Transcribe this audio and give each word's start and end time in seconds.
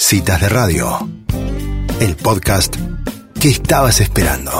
Citas 0.00 0.40
de 0.40 0.48
Radio, 0.48 0.86
el 2.00 2.14
podcast 2.14 2.76
que 3.42 3.48
estabas 3.48 4.00
esperando. 4.00 4.52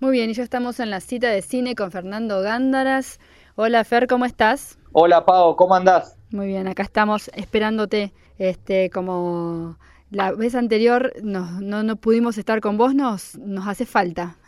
Muy 0.00 0.12
bien, 0.12 0.30
y 0.30 0.32
ya 0.32 0.42
estamos 0.42 0.80
en 0.80 0.88
la 0.88 1.00
cita 1.00 1.28
de 1.28 1.42
cine 1.42 1.74
con 1.74 1.90
Fernando 1.90 2.40
Gándaras. 2.40 3.20
Hola 3.54 3.84
Fer, 3.84 4.06
¿cómo 4.06 4.24
estás? 4.24 4.78
Hola 4.92 5.26
Pau, 5.26 5.54
¿cómo 5.54 5.74
andás? 5.74 6.16
Muy 6.30 6.46
bien, 6.46 6.66
acá 6.66 6.82
estamos 6.82 7.30
esperándote. 7.34 8.14
Este, 8.38 8.88
como 8.88 9.76
la 10.10 10.32
vez 10.32 10.54
anterior 10.54 11.12
no, 11.22 11.60
no, 11.60 11.96
pudimos 11.96 12.38
estar 12.38 12.62
con 12.62 12.78
vos, 12.78 12.94
nos, 12.94 13.36
nos 13.36 13.68
hace 13.68 13.84
falta. 13.84 14.38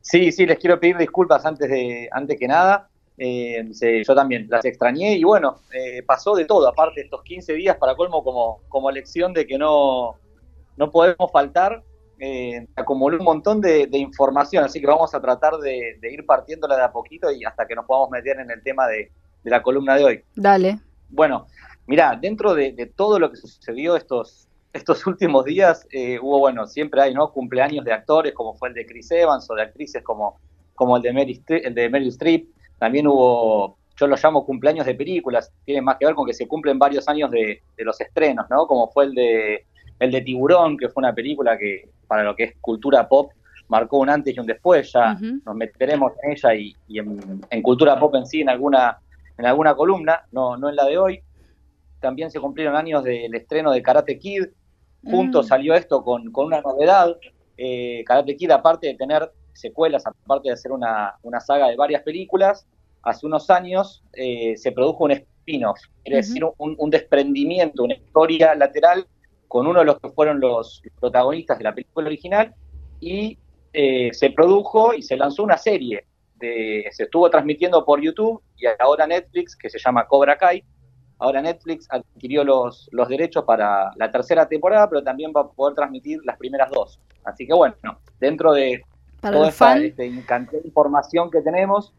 Sí, 0.00 0.32
sí, 0.32 0.46
les 0.46 0.58
quiero 0.58 0.80
pedir 0.80 0.96
disculpas 0.96 1.46
antes 1.46 1.70
de, 1.70 2.08
antes 2.10 2.36
que 2.38 2.48
nada. 2.48 2.89
Eh, 3.22 4.02
yo 4.02 4.14
también 4.14 4.46
las 4.48 4.64
extrañé 4.64 5.14
y 5.14 5.24
bueno, 5.24 5.60
eh, 5.74 6.02
pasó 6.02 6.34
de 6.34 6.46
todo, 6.46 6.66
aparte 6.66 7.00
de 7.00 7.04
estos 7.04 7.22
15 7.22 7.52
días 7.52 7.76
para 7.76 7.94
colmo 7.94 8.24
como, 8.24 8.62
como 8.70 8.90
lección 8.90 9.34
de 9.34 9.46
que 9.46 9.58
no, 9.58 10.14
no 10.78 10.90
podemos 10.90 11.30
faltar, 11.30 11.82
eh, 12.18 12.66
acumuló 12.76 13.18
un 13.18 13.24
montón 13.24 13.60
de, 13.60 13.86
información, 13.92 14.64
así 14.64 14.80
que 14.80 14.86
vamos 14.86 15.14
a 15.14 15.20
tratar 15.20 15.58
de, 15.58 15.98
ir 16.10 16.24
partiéndola 16.24 16.78
de 16.78 16.82
a 16.82 16.92
poquito 16.92 17.30
y 17.30 17.44
hasta 17.44 17.66
que 17.66 17.74
nos 17.74 17.84
podamos 17.84 18.08
meter 18.08 18.40
en 18.40 18.50
el 18.50 18.62
tema 18.62 18.86
de, 18.86 19.12
la 19.44 19.62
columna 19.62 19.96
de 19.96 20.04
hoy. 20.04 20.24
Dale. 20.34 20.78
Bueno, 21.10 21.46
mira, 21.86 22.18
dentro 22.18 22.54
de, 22.54 22.90
todo 22.96 23.18
lo 23.18 23.30
que 23.30 23.36
sucedió 23.36 23.96
estos, 23.96 24.48
estos 24.72 25.06
últimos 25.06 25.44
días, 25.44 25.86
eh, 25.92 26.18
hubo, 26.22 26.38
bueno, 26.38 26.66
siempre 26.66 27.02
hay, 27.02 27.12
¿no? 27.12 27.30
Cumpleaños 27.30 27.84
de 27.84 27.92
actores, 27.92 28.32
como 28.32 28.54
fue 28.54 28.70
el 28.70 28.74
de 28.74 28.86
Chris 28.86 29.10
Evans, 29.10 29.50
o 29.50 29.54
de 29.54 29.60
actrices 29.60 30.02
como, 30.02 30.40
como 30.74 30.96
el 30.96 31.02
de 31.02 31.12
Meryl, 31.12 31.44
el 31.48 31.74
de 31.74 31.90
Meryl 31.90 32.08
Streep. 32.08 32.48
También 32.80 33.06
hubo, 33.06 33.76
yo 33.94 34.06
lo 34.06 34.16
llamo 34.16 34.46
cumpleaños 34.46 34.86
de 34.86 34.94
películas, 34.94 35.52
tiene 35.66 35.82
más 35.82 35.98
que 35.98 36.06
ver 36.06 36.14
con 36.14 36.24
que 36.24 36.32
se 36.32 36.48
cumplen 36.48 36.78
varios 36.78 37.06
años 37.08 37.30
de, 37.30 37.62
los 37.76 38.00
estrenos, 38.00 38.46
¿no? 38.48 38.66
Como 38.66 38.88
fue 38.88 39.04
el 39.04 39.14
de, 39.14 39.66
el 39.98 40.10
de 40.10 40.22
Tiburón, 40.22 40.78
que 40.78 40.88
fue 40.88 41.02
una 41.02 41.14
película 41.14 41.58
que, 41.58 41.90
para 42.08 42.24
lo 42.24 42.34
que 42.34 42.44
es 42.44 42.54
cultura 42.58 43.06
pop, 43.06 43.32
marcó 43.68 43.98
un 43.98 44.08
antes 44.08 44.34
y 44.34 44.40
un 44.40 44.46
después. 44.46 44.90
Ya 44.94 45.14
nos 45.44 45.54
meteremos 45.54 46.12
en 46.22 46.32
ella 46.32 46.54
y, 46.54 46.74
en, 46.98 47.62
cultura 47.62 48.00
pop 48.00 48.14
en 48.14 48.24
sí, 48.24 48.40
en 48.40 48.48
alguna, 48.48 48.98
en 49.36 49.44
alguna 49.44 49.74
columna, 49.74 50.24
no, 50.32 50.56
no 50.56 50.70
en 50.70 50.76
la 50.76 50.86
de 50.86 50.96
hoy. 50.96 51.20
También 52.00 52.30
se 52.30 52.40
cumplieron 52.40 52.76
años 52.76 53.04
del 53.04 53.34
estreno 53.34 53.72
de 53.72 53.82
Karate 53.82 54.18
Kid. 54.18 54.46
Juntos 55.04 55.44
mm. 55.44 55.48
salió 55.50 55.74
esto 55.74 56.02
con, 56.02 56.32
con 56.32 56.46
una 56.46 56.62
novedad. 56.62 57.14
Eh, 57.58 58.02
Karate 58.06 58.38
Kid, 58.38 58.50
aparte 58.52 58.86
de 58.86 58.94
tener 58.94 59.30
secuelas, 59.52 60.06
aparte 60.06 60.48
de 60.48 60.54
hacer 60.54 60.72
una, 60.72 61.14
una 61.22 61.40
saga 61.40 61.68
de 61.68 61.76
varias 61.76 62.02
películas, 62.02 62.66
hace 63.02 63.26
unos 63.26 63.50
años 63.50 64.02
eh, 64.12 64.56
se 64.56 64.72
produjo 64.72 65.04
un 65.04 65.12
spin-off, 65.12 65.78
es 66.04 66.28
decir, 66.28 66.44
un, 66.58 66.90
desprendimiento, 66.90 67.84
una 67.84 67.94
historia 67.94 68.54
lateral 68.54 69.06
con 69.48 69.66
uno 69.66 69.80
de 69.80 69.86
los 69.86 69.98
que 70.00 70.10
fueron 70.10 70.40
los 70.40 70.82
protagonistas 71.00 71.58
de 71.58 71.64
la 71.64 71.74
película 71.74 72.06
original 72.06 72.54
y 73.00 73.38
eh, 73.72 74.10
se 74.12 74.30
produjo 74.30 74.94
y 74.94 75.02
se 75.02 75.16
lanzó 75.16 75.42
una 75.42 75.56
serie. 75.56 76.04
De, 76.36 76.86
se 76.92 77.02
estuvo 77.02 77.28
transmitiendo 77.28 77.84
por 77.84 78.00
YouTube 78.00 78.42
y 78.56 78.64
ahora 78.78 79.06
Netflix, 79.06 79.54
que 79.54 79.68
se 79.68 79.78
llama 79.78 80.06
Cobra 80.06 80.38
Kai, 80.38 80.64
ahora 81.18 81.42
Netflix 81.42 81.86
adquirió 81.90 82.44
los, 82.44 82.88
los 82.92 83.08
derechos 83.08 83.44
para 83.44 83.90
la 83.96 84.10
tercera 84.10 84.48
temporada, 84.48 84.88
pero 84.88 85.02
también 85.02 85.32
va 85.36 85.42
a 85.42 85.48
poder 85.48 85.74
transmitir 85.74 86.20
las 86.24 86.38
primeras 86.38 86.70
dos. 86.70 86.98
Así 87.24 87.46
que 87.46 87.52
bueno, 87.52 87.74
dentro 88.18 88.52
de 88.52 88.82
toda 89.20 89.48
esta 89.48 89.78
este, 89.78 90.02
de 90.02 90.60
información 90.64 91.30
que 91.30 91.42
tenemos, 91.42 91.92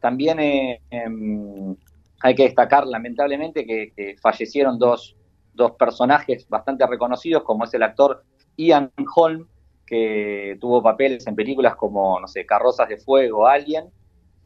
también 0.00 0.40
eh, 0.40 0.80
em, 0.90 1.76
hay 2.20 2.34
que 2.34 2.44
destacar 2.44 2.86
lamentablemente 2.86 3.64
que, 3.64 4.16
fallecieron 4.20 4.78
dos, 4.78 5.16
dos, 5.54 5.72
personajes 5.72 6.48
bastante 6.48 6.86
reconocidos, 6.86 7.42
como 7.42 7.64
es 7.64 7.74
el 7.74 7.82
actor 7.82 8.24
Ian 8.56 8.90
Holm, 9.14 9.46
que 9.86 10.56
tuvo 10.60 10.82
papeles 10.82 11.26
en 11.26 11.34
películas 11.34 11.76
como, 11.76 12.18
no 12.20 12.28
sé, 12.28 12.46
Carrozas 12.46 12.88
de 12.88 12.98
Fuego, 12.98 13.46
Alien, 13.46 13.86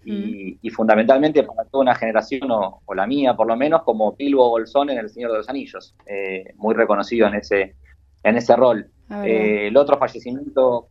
y, 0.05 0.59
y, 0.63 0.71
fundamentalmente 0.71 1.43
para 1.43 1.65
toda 1.65 1.83
una 1.83 1.95
generación, 1.95 2.49
o, 2.51 2.81
la 2.95 3.07
mía 3.09 3.35
por 3.35 3.49
lo 3.49 3.57
menos, 3.57 3.83
como 3.83 4.13
Bilbo 4.13 4.51
Bolsón 4.51 4.91
en 4.91 4.99
El 4.99 5.11
Señor 5.11 5.33
de 5.33 5.39
los 5.39 5.49
Anillos, 5.49 5.97
eh, 6.07 6.53
muy 6.57 6.75
reconocido 6.75 7.27
en 7.27 7.35
ese, 7.35 7.75
en 8.23 8.37
ese 8.37 8.55
rol. 8.55 8.89
Eh, 9.25 9.69
el 9.69 9.77
otro 9.77 9.99
fallecimiento 9.99 10.89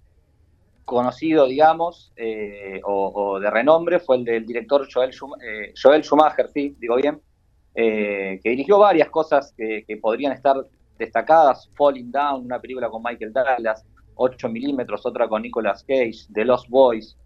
conocido, 0.85 1.47
digamos, 1.47 2.13
eh, 2.16 2.79
o, 2.85 3.40
de 3.40 3.50
renombre, 3.50 4.00
fue 4.00 4.18
el 4.18 4.23
del 4.23 4.46
director 4.46 4.88
Joel, 4.91 5.09
eh, 5.09 5.73
Joel 5.81 6.03
Schumacher, 6.03 6.50
sí, 6.53 6.75
digo 6.79 6.96
bien, 6.96 7.19
eh, 7.73 8.40
que 8.41 8.51
dirigió 8.51 8.78
varias 8.78 9.09
cosas 9.09 9.53
que, 9.57 9.84
podrían 10.01 10.31
estar 10.31 10.56
destacadas, 10.97 11.69
Falling 11.75 12.12
Down, 12.12 12.46
una 12.46 12.62
película 12.62 12.90
con 12.90 13.01
Michael 13.03 13.34
Douglas, 13.34 13.84
8 14.13 14.47
milímetros, 14.47 15.06
otra 15.06 15.28
con 15.28 15.41
Nicolas 15.41 15.84
Cage, 15.84 16.28
The 16.31 16.46
Lost 16.46 16.69
Boys, 16.69 17.17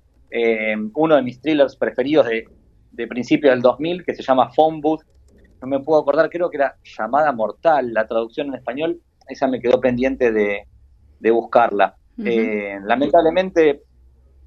uno 0.96 1.16
de 1.16 1.22
mis 1.22 1.42
thrillers 1.42 1.76
preferidos 1.76 2.28
de, 2.28 2.48
de 2.92 3.08
principio 3.08 3.52
del 3.52 3.62
2000, 3.62 4.04
que 4.06 4.16
se 4.16 4.24
llama 4.24 4.50
Phone 4.56 4.80
Booth, 4.82 5.02
no 5.62 5.68
me 5.68 5.80
puedo 5.82 6.02
acordar, 6.02 6.30
creo 6.30 6.50
que 6.50 6.58
era 6.58 6.78
Llamada 6.98 7.32
Mortal, 7.34 7.94
la 7.94 8.08
traducción 8.08 8.48
en 8.48 8.56
español, 8.56 9.02
esa 9.28 9.48
me 9.48 9.60
quedó 9.60 9.80
pendiente 9.80 10.32
de 10.32 11.32
buscarla. 11.32 11.99
Eh, 12.26 12.80
lamentablemente, 12.84 13.84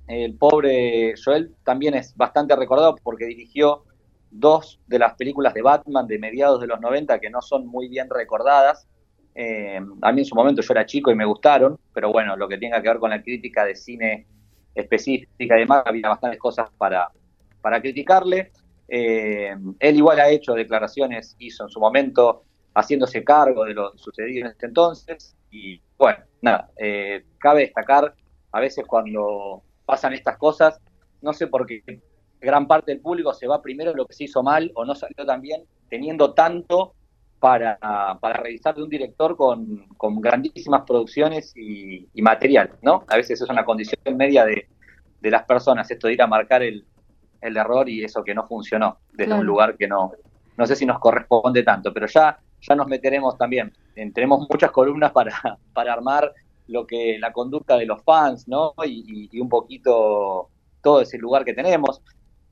el 0.06 0.36
pobre 0.36 1.14
Joel 1.22 1.54
también 1.64 1.94
es 1.94 2.14
bastante 2.16 2.54
recordado 2.54 2.96
porque 3.02 3.26
dirigió 3.26 3.84
dos 4.30 4.80
de 4.86 4.98
las 4.98 5.14
películas 5.14 5.54
de 5.54 5.62
Batman 5.62 6.06
de 6.06 6.18
mediados 6.18 6.60
de 6.60 6.66
los 6.66 6.80
90 6.80 7.18
que 7.20 7.30
no 7.30 7.40
son 7.40 7.66
muy 7.66 7.88
bien 7.88 8.08
recordadas. 8.10 8.88
Eh, 9.34 9.80
a 10.02 10.12
mí 10.12 10.20
en 10.20 10.24
su 10.24 10.34
momento 10.34 10.62
yo 10.62 10.72
era 10.72 10.86
chico 10.86 11.10
y 11.10 11.14
me 11.14 11.24
gustaron, 11.24 11.78
pero 11.94 12.12
bueno, 12.12 12.36
lo 12.36 12.48
que 12.48 12.58
tenga 12.58 12.82
que 12.82 12.88
ver 12.88 12.98
con 12.98 13.10
la 13.10 13.22
crítica 13.22 13.64
de 13.64 13.74
cine 13.74 14.26
específica 14.74 15.56
y 15.56 15.60
demás, 15.60 15.82
había 15.86 16.08
bastantes 16.08 16.40
cosas 16.40 16.70
para, 16.76 17.10
para 17.60 17.80
criticarle. 17.80 18.52
Eh, 18.88 19.54
él 19.78 19.96
igual 19.96 20.20
ha 20.20 20.28
hecho 20.28 20.54
declaraciones, 20.54 21.36
hizo 21.38 21.64
en 21.64 21.70
su 21.70 21.80
momento 21.80 22.42
haciéndose 22.74 23.22
cargo 23.22 23.64
de 23.64 23.74
lo 23.74 23.96
sucedido 23.96 24.46
en 24.46 24.52
este 24.52 24.66
entonces 24.66 25.36
y 25.50 25.80
bueno, 26.02 26.24
nada, 26.40 26.68
eh, 26.76 27.24
cabe 27.38 27.60
destacar 27.60 28.14
a 28.50 28.60
veces 28.60 28.84
cuando 28.86 29.62
pasan 29.84 30.12
estas 30.12 30.36
cosas, 30.36 30.80
no 31.20 31.32
sé 31.32 31.46
por 31.46 31.64
qué 31.64 31.82
gran 32.40 32.66
parte 32.66 32.90
del 32.90 33.00
público 33.00 33.32
se 33.32 33.46
va 33.46 33.62
primero 33.62 33.92
en 33.92 33.96
lo 33.96 34.06
que 34.06 34.14
se 34.14 34.24
hizo 34.24 34.42
mal 34.42 34.72
o 34.74 34.84
no 34.84 34.96
salió 34.96 35.24
tan 35.24 35.40
bien, 35.40 35.62
teniendo 35.88 36.34
tanto 36.34 36.94
para, 37.38 37.78
para 38.20 38.34
revisar 38.34 38.74
de 38.74 38.82
un 38.82 38.88
director 38.88 39.36
con, 39.36 39.86
grandísimas 40.20 40.82
producciones 40.84 41.52
y, 41.56 42.08
material, 42.20 42.72
¿no? 42.82 43.04
A 43.06 43.16
veces 43.16 43.40
es 43.40 43.48
una 43.48 43.64
condición 43.64 44.00
media 44.16 44.44
de, 44.44 44.66
las 45.30 45.44
personas, 45.44 45.88
esto 45.88 46.08
de 46.08 46.14
ir 46.14 46.22
a 46.22 46.26
marcar 46.26 46.62
el, 46.62 46.84
error 47.40 47.88
y 47.88 48.04
eso 48.04 48.22
que 48.22 48.34
no 48.34 48.46
funcionó 48.46 48.98
desde 49.12 49.34
un 49.34 49.44
lugar 49.44 49.76
que 49.76 49.88
no, 49.88 50.12
no 50.56 50.66
sé 50.66 50.76
si 50.76 50.86
nos 50.86 51.00
corresponde 51.00 51.64
tanto, 51.64 51.92
pero 51.92 52.06
ya 52.06 52.38
ya 52.62 52.74
nos 52.74 52.86
meteremos 52.86 53.36
también. 53.36 53.72
Tenemos 53.94 54.46
muchas 54.50 54.70
columnas 54.70 55.12
para, 55.12 55.32
para 55.72 55.92
armar 55.92 56.32
lo 56.68 56.86
que 56.86 57.18
la 57.18 57.32
conducta 57.32 57.76
de 57.76 57.86
los 57.86 58.02
fans, 58.02 58.48
¿no? 58.48 58.74
Y, 58.84 59.38
un 59.40 59.48
poquito 59.48 60.48
todo 60.82 61.00
ese 61.00 61.18
lugar 61.18 61.44
que 61.44 61.54
tenemos. 61.54 62.02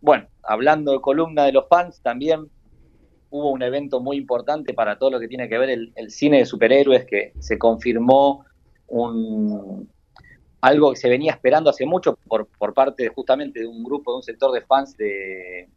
Bueno, 0.00 0.28
hablando 0.42 0.92
de 0.92 1.00
columna 1.00 1.44
de 1.44 1.52
los 1.52 1.68
fans, 1.68 2.00
también 2.02 2.48
hubo 3.30 3.50
un 3.50 3.62
evento 3.62 4.00
muy 4.00 4.16
importante 4.16 4.74
para 4.74 4.98
todo 4.98 5.10
lo 5.10 5.20
que 5.20 5.28
tiene 5.28 5.48
que 5.48 5.58
ver 5.58 5.70
el, 5.70 6.10
cine 6.10 6.38
de 6.38 6.46
superhéroes, 6.46 7.04
que 7.06 7.32
se 7.38 7.58
confirmó 7.58 8.44
un, 8.88 9.88
algo 10.60 10.90
que 10.90 10.96
se 10.96 11.08
venía 11.08 11.32
esperando 11.32 11.70
hace 11.70 11.86
mucho 11.86 12.16
por, 12.26 12.46
por 12.46 12.74
parte 12.74 13.08
justamente 13.08 13.60
de 13.60 13.66
un 13.66 13.84
grupo, 13.84 14.12
de 14.12 14.16
un 14.16 14.22
sector 14.22 14.52
de 14.52 14.62
fans 14.62 14.96
de, 14.96 15.68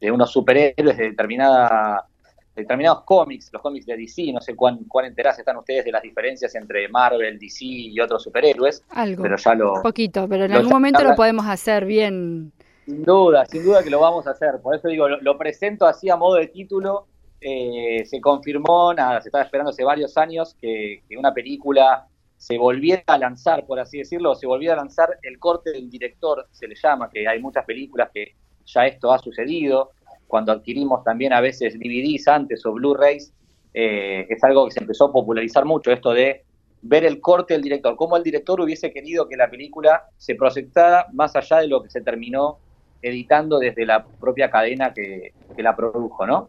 de 0.00 0.10
unos 0.10 0.30
superhéroes 0.30 0.96
de 0.96 1.10
determinada 1.10 2.06
determinados 2.54 3.02
cómics, 3.04 3.50
los 3.52 3.60
cómics 3.60 3.86
de 3.86 3.96
DC, 3.96 4.32
no 4.32 4.40
sé 4.40 4.54
cuán, 4.54 4.84
cuán 4.84 5.06
enterados 5.06 5.38
están 5.38 5.56
ustedes 5.56 5.84
de 5.84 5.92
las 5.92 6.02
diferencias 6.02 6.54
entre 6.54 6.88
Marvel, 6.88 7.38
DC 7.38 7.64
y 7.64 8.00
otros 8.00 8.22
superhéroes. 8.22 8.84
Algo. 8.90 9.22
Pero 9.22 9.36
ya 9.36 9.54
lo. 9.54 9.82
Poquito, 9.82 10.28
pero 10.28 10.44
en 10.44 10.52
algún 10.52 10.72
momento 10.72 11.02
lo 11.02 11.14
podemos 11.14 11.46
hacer 11.46 11.84
bien. 11.84 12.52
Sin 12.84 13.02
duda, 13.02 13.46
sin 13.46 13.64
duda 13.64 13.82
que 13.82 13.90
lo 13.90 14.00
vamos 14.00 14.26
a 14.26 14.30
hacer. 14.30 14.60
Por 14.62 14.76
eso 14.76 14.88
digo, 14.88 15.08
lo, 15.08 15.38
presento 15.38 15.86
así 15.86 16.10
a 16.10 16.16
modo 16.16 16.36
de 16.36 16.48
título. 16.48 17.06
Eh, 17.40 18.04
se 18.06 18.20
confirmó, 18.20 18.94
nada, 18.94 19.20
se 19.20 19.28
estaba 19.28 19.44
esperando 19.44 19.70
hace 19.70 19.84
varios 19.84 20.16
años 20.16 20.56
que, 20.58 21.02
que 21.06 21.18
una 21.18 21.34
película 21.34 22.06
se 22.38 22.56
volviera 22.56 23.02
a 23.06 23.18
lanzar, 23.18 23.66
por 23.66 23.78
así 23.78 23.98
decirlo, 23.98 24.34
se 24.34 24.46
volviera 24.46 24.74
a 24.74 24.76
lanzar 24.78 25.18
el 25.22 25.38
corte 25.38 25.72
del 25.72 25.90
director, 25.90 26.46
se 26.52 26.66
le 26.66 26.74
llama, 26.74 27.10
que 27.10 27.28
hay 27.28 27.40
muchas 27.40 27.64
películas 27.64 28.10
que 28.12 28.34
ya 28.64 28.86
esto 28.86 29.12
ha 29.12 29.18
sucedido 29.18 29.92
cuando 30.26 30.52
adquirimos 30.52 31.04
también 31.04 31.32
a 31.32 31.40
veces 31.40 31.74
DVDs 31.78 32.28
antes 32.28 32.64
o 32.66 32.72
Blu-rays, 32.72 33.32
eh, 33.72 34.26
es 34.28 34.42
algo 34.44 34.66
que 34.66 34.72
se 34.72 34.80
empezó 34.80 35.06
a 35.06 35.12
popularizar 35.12 35.64
mucho, 35.64 35.90
esto 35.92 36.12
de 36.12 36.44
ver 36.82 37.04
el 37.04 37.20
corte 37.20 37.54
del 37.54 37.62
director, 37.62 37.96
cómo 37.96 38.16
el 38.16 38.22
director 38.22 38.60
hubiese 38.60 38.92
querido 38.92 39.28
que 39.28 39.36
la 39.36 39.48
película 39.48 40.04
se 40.18 40.34
proyectara 40.34 41.06
más 41.12 41.34
allá 41.34 41.58
de 41.58 41.68
lo 41.68 41.82
que 41.82 41.90
se 41.90 42.02
terminó 42.02 42.58
editando 43.00 43.58
desde 43.58 43.86
la 43.86 44.04
propia 44.04 44.50
cadena 44.50 44.92
que, 44.92 45.32
la 45.56 45.76
produjo, 45.76 46.26
¿no? 46.26 46.48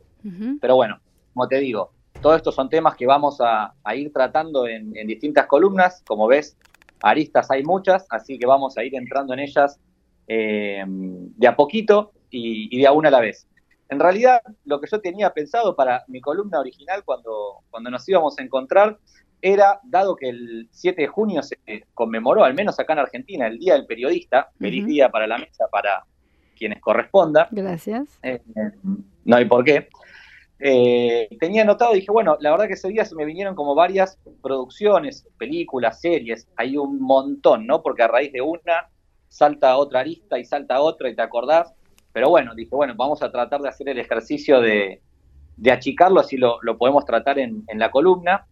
Pero 0.60 0.76
bueno, 0.76 1.00
como 1.34 1.48
te 1.48 1.60
digo, 1.60 1.92
todos 2.22 2.38
estos 2.38 2.56
son 2.56 2.70
temas 2.70 2.96
que 2.96 3.06
vamos 3.06 3.38
a, 3.40 3.74
ir 3.96 4.12
tratando 4.12 4.68
en, 4.68 4.92
distintas 5.06 5.46
columnas. 5.48 6.02
Como 6.08 6.28
ves, 6.28 6.58
aristas 7.02 7.52
hay 7.52 7.64
muchas, 7.64 8.06
así 8.10 8.40
que 8.40 8.48
vamos 8.48 8.78
a 8.78 8.84
ir 8.84 8.96
entrando 8.96 9.34
en 9.34 9.40
ellas 9.40 9.80
eh, 10.28 10.84
de 10.88 11.48
a 11.48 11.56
poquito 11.56 12.14
y, 12.32 12.78
de 12.78 12.88
a 12.88 12.94
una 12.94 13.10
a 13.10 13.12
la 13.12 13.20
vez. 13.20 13.48
En 13.90 14.00
realidad, 14.00 14.42
lo 14.66 14.80
que 14.80 14.88
yo 14.92 15.00
tenía 15.00 15.32
pensado 15.32 15.76
para 15.76 16.04
mi 16.08 16.22
columna 16.22 16.60
original 16.60 17.04
cuando, 17.04 17.64
cuando 17.70 17.90
nos 17.90 18.08
íbamos 18.10 18.38
a 18.40 18.44
encontrar 18.44 18.98
era, 19.42 19.80
dado 19.84 20.16
que 20.16 20.30
el 20.30 20.68
7 20.72 21.04
de 21.04 21.08
junio 21.08 21.44
se 21.44 21.58
conmemoró, 21.94 22.44
al 22.44 22.56
menos 22.56 22.80
acá 22.80 22.94
en 22.94 23.00
Argentina, 23.00 23.48
el 23.48 23.60
Día 23.60 23.74
del 23.74 23.86
Periodista, 23.86 24.50
feliz 24.58 24.86
día 24.88 25.10
para 25.10 25.28
la 25.28 25.38
mesa 25.38 25.68
para 25.72 26.04
quienes 26.58 26.82
corresponda. 26.82 27.48
Gracias. 27.52 28.18
Eh, 28.24 28.42
no 29.24 29.36
hay 29.36 29.46
por 29.46 29.64
qué. 29.64 29.90
Eh, 30.60 31.28
tenía 31.40 31.64
anotado, 31.64 31.94
dije, 31.94 32.12
bueno, 32.12 32.38
la 32.40 32.52
verdad 32.52 32.68
que 32.68 32.74
ese 32.74 32.88
día 32.88 33.06
se 33.06 33.14
me 33.16 33.26
vinieron 33.26 33.56
como 33.56 33.76
varias 33.76 34.18
producciones, 34.42 35.28
películas, 35.38 36.00
series, 36.00 36.48
hay 36.56 36.78
un 36.78 37.00
montón, 37.00 37.68
¿no? 37.68 37.84
Porque 37.84 38.04
a 38.04 38.08
raíz 38.08 38.32
de 38.32 38.42
una 38.42 38.90
salta 39.28 39.76
otra 39.78 40.00
arista 40.00 40.40
y 40.40 40.46
salta 40.46 40.80
otra 40.80 41.10
y 41.10 41.16
te 41.16 41.22
acordás. 41.22 41.74
Pero 42.16 42.30
bueno, 42.30 42.56
dije, 42.56 42.74
bueno, 42.74 42.94
vamos 42.96 43.22
a 43.24 43.30
tratar 43.30 43.60
de 43.60 43.68
hacer 43.68 43.90
el 43.90 44.00
ejercicio 44.00 44.62
de, 44.62 45.02
achicarlo, 45.70 46.22
así 46.22 46.38
lo, 46.38 46.62
podemos 46.78 47.04
tratar 47.04 47.40
en, 47.40 47.66
la 47.74 47.92
columna. 47.92 48.48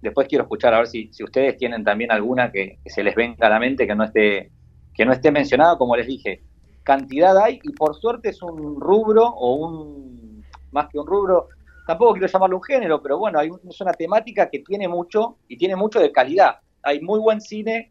Después 0.00 0.28
quiero 0.28 0.44
escuchar 0.44 0.72
a 0.72 0.78
ver 0.78 0.86
si, 0.86 1.10
ustedes 1.20 1.56
tienen 1.56 1.82
también 1.82 2.12
alguna 2.12 2.52
que, 2.52 2.78
se 2.86 3.02
les 3.02 3.16
venga 3.16 3.48
a 3.48 3.50
la 3.50 3.58
mente 3.58 3.88
que 3.88 3.96
no 3.96 4.04
esté 4.04 4.52
que 4.94 5.04
no 5.04 5.12
esté 5.12 5.32
mencionada, 5.32 5.76
como 5.76 5.96
les 5.96 6.06
dije, 6.06 6.44
cantidad 6.84 7.36
hay 7.38 7.58
y 7.64 7.72
por 7.72 7.96
suerte 7.96 8.28
es 8.28 8.40
un 8.40 8.80
rubro 8.80 9.26
o 9.26 9.54
un, 9.56 10.44
más 10.70 10.88
que 10.88 11.00
un 11.00 11.06
rubro, 11.08 11.48
tampoco 11.88 12.12
quiero 12.12 12.28
llamarlo 12.28 12.58
un 12.58 12.62
género, 12.62 13.02
pero 13.02 13.18
bueno, 13.18 13.40
hay 13.40 13.50
es 13.68 13.80
una 13.80 13.94
temática 13.94 14.48
que 14.48 14.60
tiene 14.60 14.86
mucho 14.86 15.38
y 15.48 15.56
tiene 15.56 15.74
mucho 15.74 15.98
de 15.98 16.12
calidad. 16.12 16.58
Hay 16.84 17.00
muy 17.00 17.18
buen 17.18 17.40
cine 17.40 17.90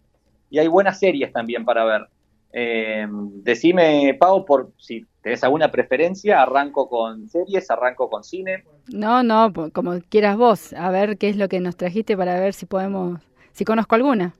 y 0.49 0.59
hay 0.59 0.69
buenas 0.69 0.99
series 0.99 1.33
también 1.33 1.65
para 1.65 1.83
ver. 1.83 2.07
Eh, 2.53 3.07
decime, 3.09 4.15
Pau, 4.19 4.45
por 4.45 4.71
si 4.77 5.05
tenés 5.21 5.43
alguna 5.43 5.71
preferencia, 5.71 6.41
arranco 6.41 6.89
con 6.89 7.29
series, 7.29 7.69
arranco 7.71 8.09
con 8.09 8.23
cine. 8.23 8.63
No, 8.91 9.23
no, 9.23 9.53
como 9.73 9.99
quieras 10.09 10.37
vos, 10.37 10.73
a 10.73 10.89
ver 10.91 11.17
qué 11.17 11.29
es 11.29 11.37
lo 11.37 11.47
que 11.47 11.59
nos 11.59 11.77
trajiste 11.77 12.17
para 12.17 12.39
ver 12.39 12.53
si 12.53 12.65
podemos, 12.65 13.21
si 13.53 13.63
conozco 13.63 13.95
alguna. 13.95 14.35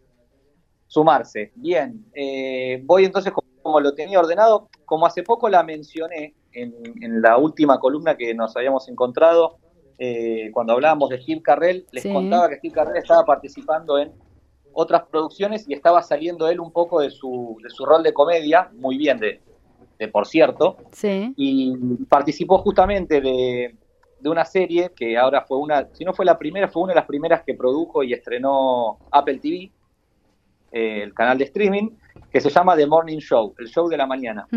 Sumarse, 0.88 1.52
bien. 1.56 2.06
Eh, 2.14 2.82
voy 2.84 3.06
entonces 3.06 3.32
como 3.62 3.80
lo 3.80 3.94
tenía 3.94 4.20
ordenado, 4.20 4.70
como 4.86 5.06
hace 5.06 5.24
poco 5.24 5.48
la 5.48 5.64
mencioné 5.64 6.34
en, 6.52 7.22
la 7.22 7.38
última 7.38 7.80
columna 7.80 8.18
que 8.18 8.34
nos 8.34 8.56
habíamos 8.58 8.90
encontrado, 8.90 9.58
eh, 9.98 10.50
cuando 10.52 10.74
hablábamos 10.74 11.10
de 11.10 11.22
Steve 11.22 11.42
Carrell, 11.42 11.86
les 11.92 12.06
contaba 12.06 12.50
que 12.50 12.56
Steve 12.56 12.74
Carrell 12.74 12.98
estaba 12.98 13.24
participando 13.24 14.00
en 14.00 14.12
otras 14.74 15.04
producciones 15.10 15.68
y 15.68 15.74
estaba 15.74 16.02
saliendo 16.02 16.48
él 16.48 16.60
un 16.60 16.72
poco 16.72 17.02
de 17.02 17.10
su, 17.10 17.58
de 17.64 17.70
su 17.70 17.86
rol 17.86 18.04
de 18.04 18.14
comedia, 18.14 18.70
muy 18.74 18.98
bien 18.98 19.20
de, 19.20 19.42
de 20.00 20.08
por 20.08 20.28
cierto, 20.28 20.78
sí. 20.92 21.34
y 21.38 21.76
participó 22.10 22.58
justamente 22.60 23.22
de, 23.22 23.76
de 24.22 24.30
una 24.30 24.46
serie 24.46 24.92
que 24.96 25.18
ahora 25.18 25.42
fue 25.42 25.58
una, 25.58 25.88
si 25.94 26.06
no 26.06 26.14
fue 26.14 26.26
la 26.26 26.38
primera, 26.38 26.68
fue 26.68 26.84
una 26.84 26.94
de 26.94 27.00
las 27.00 27.06
primeras 27.06 27.44
que 27.44 27.56
produjo 27.56 28.04
y 28.04 28.14
estrenó 28.14 29.00
Apple 29.12 29.40
TV, 29.40 29.72
eh, 30.72 31.04
el 31.04 31.14
canal 31.14 31.38
de 31.38 31.46
streaming, 31.46 31.90
que 32.32 32.40
se 32.40 32.50
llama 32.50 32.76
The 32.76 32.86
Morning 32.86 33.20
Show, 33.20 33.54
el 33.58 33.68
show 33.68 33.90
de 33.90 33.98
la 33.98 34.06
mañana, 34.06 34.48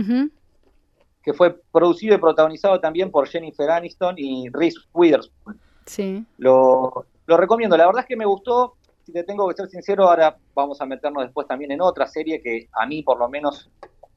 que 1.23 1.33
fue 1.33 1.59
producido 1.73 2.15
y 2.15 2.19
protagonizado 2.19 2.79
también 2.79 3.11
por 3.11 3.27
Jennifer 3.27 3.71
Aniston 3.71 4.15
y 4.19 4.49
Reese 4.51 4.79
Witherspoon. 4.93 5.59
Sí. 5.87 6.25
Lo, 6.39 7.07
lo 7.27 7.37
recomiendo, 7.37 7.77
la 7.77 7.87
verdad 7.87 8.03
es 8.03 8.07
que 8.07 8.17
me 8.17 8.27
gustó, 8.27 8.75
si 9.05 9.13
te 9.13 9.23
tengo 9.23 9.49
que 9.49 9.55
ser 9.55 9.69
sincero, 9.69 10.09
ahora 10.09 10.37
vamos 10.55 10.81
a 10.81 10.87
meternos 10.87 11.25
después 11.25 11.47
también 11.47 11.73
en 11.73 11.81
otra 11.81 12.07
serie 12.07 12.41
que 12.41 12.69
a 12.73 12.87
mí 12.87 13.03
por 13.03 13.19
lo 13.19 13.29
menos, 13.29 13.71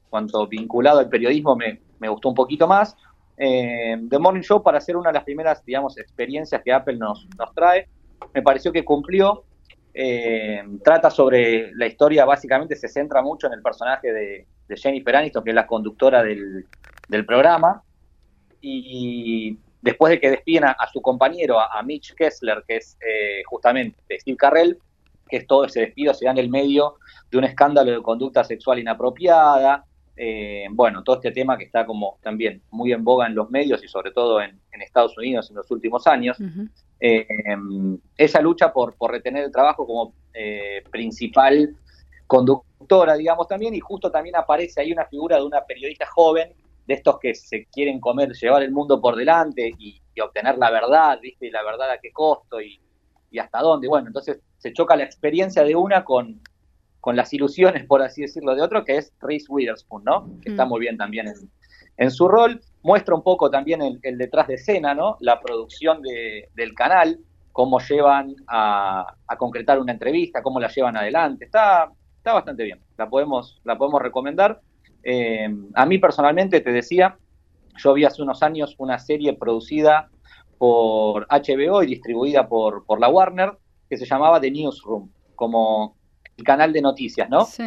cuanto 0.08 0.46
vinculado 0.46 0.98
al 1.00 1.08
periodismo, 1.08 1.56
me, 1.56 2.08
gustó 2.08 2.30
un 2.30 2.34
poquito 2.34 2.66
más. 2.66 2.96
Eh, 3.36 3.96
The 4.08 4.18
Morning 4.18 4.40
Show 4.40 4.62
para 4.62 4.80
ser 4.80 4.96
una 4.96 5.10
de 5.10 5.14
las 5.14 5.24
primeras, 5.24 5.64
digamos, 5.64 5.98
experiencias 5.98 6.62
que 6.64 6.72
Apple 6.72 6.96
nos, 6.96 7.28
trae, 7.54 7.88
me 8.32 8.42
pareció 8.42 8.72
que 8.72 8.84
cumplió 8.84 9.44
eh, 9.92 10.62
trata 10.82 11.10
sobre 11.10 11.72
la 11.74 11.86
historia, 11.86 12.24
básicamente 12.24 12.76
se 12.76 12.88
centra 12.88 13.20
mucho 13.20 13.46
en 13.46 13.54
el 13.54 13.62
personaje 13.62 14.12
de, 14.12 14.46
Jennifer 14.76 15.16
Aniston, 15.16 15.44
que 15.44 15.50
es 15.50 15.54
la 15.54 15.66
conductora 15.66 16.22
del, 16.22 16.66
programa, 17.26 17.82
y 18.60 19.58
después 19.88 20.10
de 20.10 20.20
que 20.20 20.30
despiden 20.30 20.64
a, 20.64 20.76
su 20.92 21.00
compañero, 21.00 21.58
a, 21.58 21.82
Mitch 21.82 22.14
Kessler, 22.14 22.62
que 22.66 22.76
es 22.76 22.96
eh, 23.06 23.42
justamente 23.46 23.98
Steve 24.20 24.36
Carrell, 24.36 24.78
que 25.28 25.38
es 25.38 25.46
todo 25.46 25.64
ese 25.64 25.80
despido 25.80 26.14
se 26.14 26.24
da 26.24 26.30
en 26.30 26.38
el 26.38 26.48
medio 26.48 26.96
de 27.30 27.38
un 27.38 27.44
escándalo 27.44 27.90
de 27.90 28.02
conducta 28.02 28.44
sexual 28.44 28.78
inapropiada, 28.78 29.84
eh, 30.20 30.66
bueno, 30.72 31.04
todo 31.04 31.16
este 31.16 31.30
tema 31.30 31.56
que 31.56 31.64
está 31.64 31.86
como 31.86 32.18
también 32.22 32.60
muy 32.70 32.92
en 32.92 33.04
boga 33.04 33.26
en 33.26 33.36
los 33.36 33.50
medios 33.50 33.84
y 33.84 33.88
sobre 33.88 34.10
todo 34.10 34.40
en, 34.42 34.58
Estados 34.80 35.18
Unidos 35.18 35.50
en 35.50 35.56
los 35.56 35.68
últimos 35.72 36.06
años. 36.06 36.38
Eh, 37.00 37.26
esa 38.16 38.40
lucha 38.40 38.72
por, 38.72 38.94
por 38.94 39.10
retener 39.10 39.44
el 39.44 39.50
trabajo 39.50 39.84
como 39.84 40.14
eh, 40.32 40.84
principal 40.90 41.74
conductora, 42.28 43.16
digamos, 43.16 43.48
también, 43.48 43.74
y 43.74 43.80
justo 43.80 44.10
también 44.10 44.36
aparece 44.36 44.80
ahí 44.80 44.92
una 44.92 45.04
figura 45.06 45.36
de 45.36 45.42
una 45.42 45.64
periodista 45.64 46.06
joven, 46.06 46.52
de 46.88 46.94
estos 46.94 47.18
que 47.20 47.34
se 47.34 47.66
quieren 47.66 48.00
comer, 48.00 48.32
llevar 48.32 48.62
el 48.62 48.72
mundo 48.72 48.98
por 49.00 49.14
delante 49.14 49.70
y, 49.78 50.00
obtener 50.20 50.58
la 50.58 50.72
verdad, 50.72 51.20
¿viste? 51.22 51.46
Y 51.46 51.50
la 51.52 51.62
verdad 51.62 51.92
a 51.92 51.98
qué 51.98 52.10
costo 52.10 52.60
y, 52.60 52.80
y 53.30 53.38
hasta 53.38 53.60
dónde. 53.60 53.86
Bueno, 53.86 54.08
entonces 54.08 54.40
se 54.56 54.72
choca 54.72 54.96
la 54.96 55.04
experiencia 55.04 55.62
de 55.62 55.76
una 55.76 56.04
con, 56.04 56.40
con 57.00 57.14
las 57.14 57.32
ilusiones, 57.32 57.84
por 57.84 58.02
así 58.02 58.22
decirlo, 58.22 58.56
de 58.56 58.62
otro, 58.62 58.84
que 58.84 58.96
es 58.96 59.12
Reese 59.20 59.46
Witherspoon, 59.48 60.02
¿no? 60.02 60.28
Que 60.42 60.50
está 60.50 60.64
mm. 60.64 60.68
muy 60.68 60.80
bien 60.80 60.96
también 60.96 61.28
en, 61.28 61.36
en, 61.98 62.10
su 62.10 62.26
rol. 62.26 62.60
Muestra 62.82 63.14
un 63.14 63.22
poco 63.22 63.48
también 63.48 63.80
el, 64.02 64.18
detrás 64.18 64.48
de 64.48 64.54
escena, 64.54 64.92
¿no? 64.92 65.18
La 65.20 65.40
producción 65.40 66.02
de, 66.02 66.48
del 66.56 66.74
canal, 66.74 67.20
cómo 67.52 67.78
llevan 67.78 68.34
a, 68.48 69.14
concretar 69.38 69.78
una 69.78 69.92
entrevista, 69.92 70.42
cómo 70.42 70.58
la 70.58 70.68
llevan 70.68 70.96
adelante. 70.96 71.44
Está, 71.44 71.92
está 72.16 72.32
bastante 72.32 72.64
bien, 72.64 72.80
la 72.96 73.08
podemos, 73.08 73.60
la 73.62 73.78
podemos 73.78 74.02
recomendar. 74.02 74.60
Eh, 75.10 75.48
a 75.72 75.86
mí 75.86 75.96
personalmente, 75.96 76.60
te 76.60 76.70
decía, 76.70 77.16
yo 77.78 77.94
vi 77.94 78.04
hace 78.04 78.20
unos 78.20 78.42
años 78.42 78.74
una 78.76 78.98
serie 78.98 79.32
producida 79.32 80.10
por 80.58 81.26
HBO 81.30 81.82
y 81.82 81.86
distribuida 81.86 82.46
por, 82.46 82.84
por 82.84 83.00
la 83.00 83.08
Warner, 83.08 83.52
que 83.88 83.96
se 83.96 84.04
llamaba 84.04 84.38
The 84.38 84.50
Newsroom, 84.50 85.08
como 85.34 85.96
el 86.36 86.44
canal 86.44 86.74
de 86.74 86.82
noticias, 86.82 87.30
¿no? 87.30 87.46
Sí. 87.46 87.64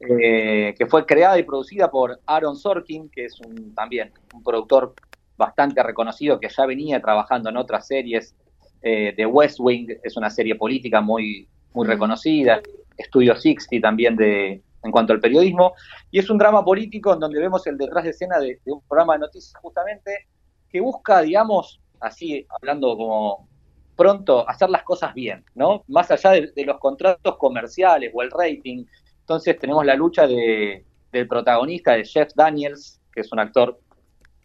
Eh, 0.00 0.74
que 0.78 0.86
fue 0.86 1.06
creada 1.06 1.38
y 1.38 1.42
producida 1.42 1.90
por 1.90 2.20
Aaron 2.26 2.54
Sorkin, 2.54 3.08
que 3.08 3.24
es 3.24 3.40
un, 3.40 3.74
también 3.74 4.12
un 4.34 4.42
productor 4.42 4.92
bastante 5.38 5.82
reconocido 5.82 6.38
que 6.38 6.50
ya 6.54 6.66
venía 6.66 7.00
trabajando 7.00 7.48
en 7.48 7.56
otras 7.56 7.86
series. 7.86 8.34
Eh, 8.82 9.14
de 9.16 9.24
West 9.24 9.56
Wing 9.58 9.88
es 10.02 10.18
una 10.18 10.28
serie 10.28 10.54
política 10.54 11.00
muy, 11.00 11.48
muy 11.72 11.86
reconocida. 11.86 12.60
Studio 13.00 13.34
60 13.34 13.80
también 13.80 14.16
de, 14.16 14.62
en 14.82 14.90
cuanto 14.90 15.12
al 15.12 15.20
periodismo. 15.20 15.74
Y 16.10 16.18
es 16.18 16.30
un 16.30 16.38
drama 16.38 16.64
político 16.64 17.12
en 17.12 17.20
donde 17.20 17.40
vemos 17.40 17.66
el 17.66 17.76
detrás 17.76 18.04
de 18.04 18.10
escena 18.10 18.38
de, 18.38 18.60
un 18.66 18.80
programa 18.82 19.14
de 19.14 19.20
noticias 19.20 19.54
justamente 19.60 20.26
que 20.70 20.80
busca, 20.80 21.20
digamos, 21.22 21.80
así 22.00 22.46
hablando 22.50 22.96
como 22.96 23.48
pronto 23.96 24.48
hacer 24.48 24.70
las 24.70 24.84
cosas 24.84 25.12
bien, 25.14 25.44
¿no? 25.54 25.82
Más 25.88 26.10
allá 26.10 26.30
de, 26.30 26.64
los 26.64 26.78
contratos 26.78 27.36
comerciales 27.36 28.12
o 28.14 28.22
el 28.22 28.30
rating. 28.30 28.84
Entonces 29.20 29.58
tenemos 29.58 29.84
la 29.84 29.94
lucha 29.94 30.26
de, 30.26 30.84
del 31.10 31.26
protagonista, 31.26 31.92
de 31.92 32.04
Jeff 32.04 32.32
Daniels, 32.34 33.00
que 33.12 33.22
es 33.22 33.32
un 33.32 33.40
actor 33.40 33.80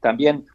también 0.02 0.46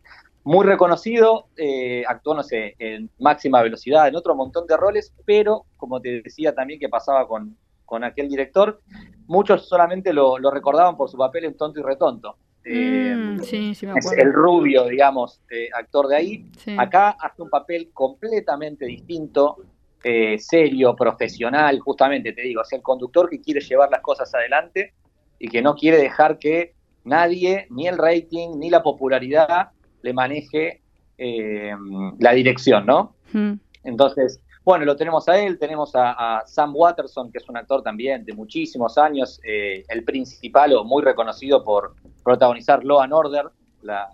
muy 0.42 0.64
reconocido, 0.64 1.48
eh, 1.56 2.04
actuó, 2.08 2.34
no 2.34 2.42
sé, 2.42 2.74
en 2.78 3.10
máxima 3.18 3.62
velocidad, 3.62 4.08
en 4.08 4.16
otro 4.16 4.34
montón 4.34 4.66
de 4.66 4.76
roles, 4.76 5.12
pero 5.26 5.66
como 5.76 6.00
te 6.00 6.22
decía 6.22 6.54
también 6.54 6.80
que 6.80 6.88
pasaba 6.88 7.28
con, 7.28 7.56
con 7.88 8.04
aquel 8.04 8.28
director, 8.28 8.82
muchos 9.26 9.66
solamente 9.66 10.12
lo, 10.12 10.38
lo 10.38 10.50
recordaban 10.50 10.94
por 10.94 11.08
su 11.08 11.16
papel 11.16 11.46
en 11.46 11.56
Tonto 11.56 11.80
y 11.80 11.82
Retonto. 11.82 12.36
Eh, 12.62 13.14
mm, 13.16 13.38
sí, 13.40 13.74
sí 13.74 13.86
es 13.96 14.12
el 14.12 14.30
rubio, 14.30 14.84
digamos, 14.84 15.40
eh, 15.50 15.70
actor 15.74 16.06
de 16.06 16.16
ahí. 16.16 16.50
Acá 16.76 17.16
hace 17.18 17.40
un 17.40 17.48
papel 17.48 17.90
completamente 17.94 18.84
distinto, 18.84 19.56
eh, 20.04 20.38
serio, 20.38 20.94
profesional, 20.94 21.80
justamente 21.80 22.34
te 22.34 22.42
digo, 22.42 22.60
es 22.60 22.72
el 22.74 22.82
conductor 22.82 23.30
que 23.30 23.40
quiere 23.40 23.60
llevar 23.60 23.90
las 23.90 24.02
cosas 24.02 24.34
adelante 24.34 24.92
y 25.38 25.48
que 25.48 25.62
no 25.62 25.74
quiere 25.74 25.96
dejar 25.96 26.38
que 26.38 26.74
nadie, 27.04 27.66
ni 27.70 27.88
el 27.88 27.96
rating, 27.96 28.58
ni 28.58 28.68
la 28.68 28.82
popularidad, 28.82 29.70
le 30.02 30.12
maneje 30.12 30.82
la 31.16 32.32
dirección, 32.32 32.86
¿no? 32.86 33.16
Mm. 33.32 33.54
Entonces, 33.82 34.40
bueno, 34.68 34.84
lo 34.84 34.96
tenemos 34.96 35.26
a 35.30 35.38
él, 35.38 35.58
tenemos 35.58 35.92
a, 35.94 36.42
Sam 36.44 36.76
Watterson, 36.76 37.32
que 37.32 37.38
es 37.38 37.48
un 37.48 37.56
actor 37.56 37.82
también 37.82 38.22
de 38.26 38.34
muchísimos 38.34 38.98
años, 38.98 39.40
eh, 39.42 39.82
el 39.88 40.04
principal 40.04 40.74
o 40.74 40.84
muy 40.84 41.02
reconocido 41.02 41.64
por 41.64 41.94
protagonizar 42.22 42.84
Law 42.84 43.00
and 43.00 43.14
Order 43.14 43.46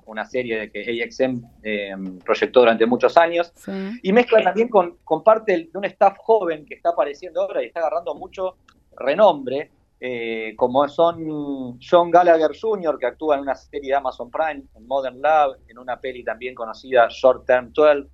una 0.06 0.25
serie 0.25 0.61
de 0.61 0.70
que 0.70 1.02
AXM 1.02 1.42
eh, 1.64 1.96
proyectó 2.25 2.61
durante 2.61 2.87
muchos 2.87 3.16
años. 3.16 3.52
Y 4.00 4.12
mezcla 4.12 4.44
también 4.44 4.68
con, 4.68 4.99
con 5.02 5.25
parte 5.25 5.68
de 5.73 5.76
un 5.76 5.87
staff 5.87 6.18
joven 6.18 6.64
que 6.64 6.75
está 6.75 6.90
apareciendo 6.90 7.42
ahora 7.42 7.61
y 7.61 7.66
está 7.66 7.80
agarrando 7.80 8.14
mucho 8.14 8.58
renombre, 8.96 9.73
eh, 9.99 10.54
como 10.56 10.87
son 10.87 11.80
John 11.80 12.12
Gallagher 12.12 12.52
Jr., 12.56 12.96
que 12.96 13.06
actúa 13.06 13.34
en 13.34 13.40
una 13.40 13.56
serie 13.56 13.90
de 13.90 13.96
Amazon 13.96 14.30
Prime, 14.30 14.62
en 14.76 14.87
Modern 14.87 15.20
Love, 15.20 15.56
en 15.66 15.78
una 15.78 15.99
peli 15.99 16.23
también 16.23 16.54
conocida, 16.54 17.08
Short 17.11 17.44
Term 17.44 17.73
12, 17.73 18.08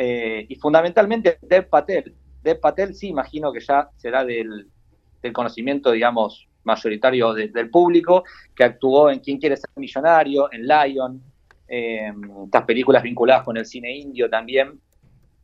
eh, 0.00 0.46
y 0.48 0.54
fundamentalmente 0.54 1.38
Dev 1.42 1.68
Patel. 1.68 2.14
Dev 2.40 2.60
Patel 2.60 2.94
sí 2.94 3.08
imagino 3.08 3.52
que 3.52 3.58
ya 3.58 3.90
será 3.96 4.24
del, 4.24 4.68
conocimiento, 5.32 5.90
digamos, 5.90 6.48
mayoritario 6.62 7.34
del 7.34 7.68
público, 7.68 8.22
que 8.54 8.62
actuó 8.62 9.10
en 9.10 9.18
Quién 9.18 9.38
quiere 9.38 9.56
ser 9.56 9.70
millonario, 9.74 10.48
en 10.52 10.68
Lion, 10.68 11.20
eh, 11.66 12.12
estas 12.44 12.62
películas 12.62 13.02
vinculadas 13.02 13.42
con 13.42 13.56
el 13.56 13.66
cine 13.66 13.92
indio 13.98 14.30
también, 14.30 14.80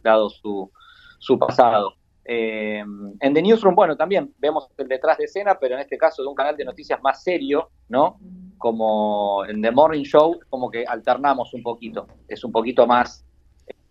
dado 0.05 0.31
su, 0.31 0.71
su 1.19 1.37
pasado. 1.37 1.97
Eh, 2.25 2.79
en 2.79 3.35
The 3.35 3.43
Newsroom, 3.43 3.75
bueno, 3.75 3.97
también 3.97 4.33
vemos 4.39 4.69
el 4.79 4.87
detrás 4.87 5.19
de 5.19 5.25
escena, 5.25 5.59
pero 5.59 5.75
en 5.75 5.81
este 5.81 5.99
caso 5.99 6.23
de 6.23 6.29
un 6.29 6.35
canal 6.37 6.57
de 6.57 6.65
noticias 6.65 7.03
más 7.03 7.25
serio, 7.25 7.71
¿no? 7.89 8.21
Como 8.59 9.45
en 9.47 9.61
The 9.61 9.73
Morning 9.73 10.05
Show, 10.05 10.39
como 10.49 10.71
que 10.71 10.85
alternamos 10.87 11.53
un 11.55 11.65
poquito. 11.65 12.07
Es 12.29 12.45
un 12.45 12.53
poquito 12.53 12.87
más 12.87 13.27